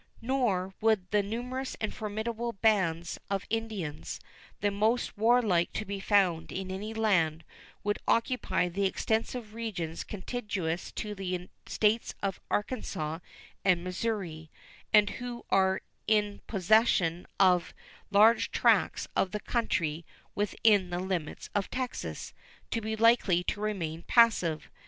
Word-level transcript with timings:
Nor 0.23 0.73
would 0.81 1.11
the 1.11 1.21
numerous 1.21 1.75
and 1.79 1.93
formidable 1.93 2.53
bands 2.53 3.19
of 3.29 3.45
Indians 3.51 4.19
the 4.59 4.71
most 4.71 5.15
warlike 5.15 5.71
to 5.73 5.85
be 5.85 5.99
found 5.99 6.51
in 6.51 6.71
any 6.71 6.91
land 6.91 7.43
which 7.83 7.99
occupy 8.07 8.67
the 8.67 8.87
extensive 8.87 9.53
regions 9.53 10.03
contiguous 10.03 10.91
to 10.93 11.13
the 11.13 11.51
States 11.67 12.15
of 12.23 12.41
Arkansas 12.49 13.19
and 13.63 13.83
Missouri, 13.83 14.49
and 14.91 15.07
who 15.07 15.45
are 15.51 15.81
in 16.07 16.41
possession 16.47 17.27
of 17.39 17.71
large 18.09 18.49
tracts 18.49 19.07
of 19.15 19.35
country 19.45 20.03
within 20.33 20.89
the 20.89 20.97
limits 20.97 21.51
of 21.53 21.69
Texas, 21.69 22.33
be 22.71 22.95
likely 22.95 23.43
to 23.43 23.61
remain 23.61 24.01
passive. 24.07 24.67